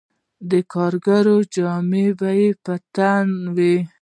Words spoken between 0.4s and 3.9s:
د کاریګرو جامې به یې تن وې